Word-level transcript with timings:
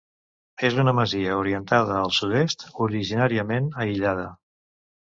És 0.69 0.77
una 0.83 0.93
masia 0.99 1.35
orientada 1.41 1.99
a 1.99 2.09
Sud-est, 2.21 2.67
originàriament 2.89 3.71
aïllada. 3.87 4.27